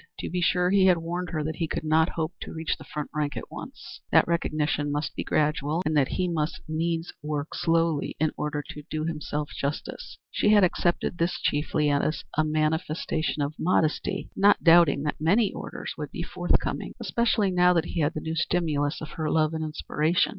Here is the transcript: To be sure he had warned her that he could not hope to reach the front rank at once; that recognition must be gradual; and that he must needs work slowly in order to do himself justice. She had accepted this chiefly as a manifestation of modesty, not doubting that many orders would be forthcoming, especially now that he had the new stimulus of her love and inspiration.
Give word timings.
To 0.17 0.31
be 0.31 0.41
sure 0.41 0.71
he 0.71 0.87
had 0.87 0.97
warned 0.97 1.29
her 1.29 1.43
that 1.43 1.57
he 1.57 1.67
could 1.67 1.83
not 1.83 2.09
hope 2.17 2.33
to 2.41 2.51
reach 2.51 2.75
the 2.75 2.83
front 2.83 3.11
rank 3.13 3.37
at 3.37 3.51
once; 3.51 4.01
that 4.11 4.27
recognition 4.27 4.91
must 4.91 5.13
be 5.15 5.23
gradual; 5.23 5.83
and 5.85 5.95
that 5.95 6.07
he 6.07 6.27
must 6.27 6.59
needs 6.67 7.13
work 7.21 7.49
slowly 7.53 8.15
in 8.19 8.31
order 8.35 8.63
to 8.69 8.81
do 8.89 9.05
himself 9.05 9.51
justice. 9.55 10.17
She 10.31 10.49
had 10.49 10.63
accepted 10.63 11.19
this 11.19 11.39
chiefly 11.39 11.91
as 11.91 12.23
a 12.35 12.43
manifestation 12.43 13.43
of 13.43 13.53
modesty, 13.59 14.31
not 14.35 14.63
doubting 14.63 15.03
that 15.03 15.21
many 15.21 15.53
orders 15.53 15.93
would 15.99 16.09
be 16.09 16.23
forthcoming, 16.23 16.93
especially 16.99 17.51
now 17.51 17.71
that 17.73 17.85
he 17.85 17.99
had 17.99 18.15
the 18.15 18.21
new 18.21 18.33
stimulus 18.33 19.01
of 19.01 19.09
her 19.09 19.29
love 19.29 19.53
and 19.53 19.63
inspiration. 19.63 20.29